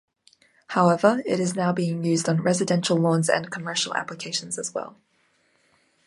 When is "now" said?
1.55-1.71